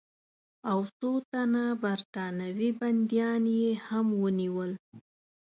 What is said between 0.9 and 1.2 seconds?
څو